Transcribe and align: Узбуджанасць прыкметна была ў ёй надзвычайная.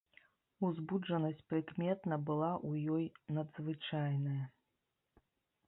Узбуджанасць 0.69 1.43
прыкметна 1.49 2.15
была 2.31 2.51
ў 2.67 2.71
ёй 2.97 3.05
надзвычайная. 3.39 4.43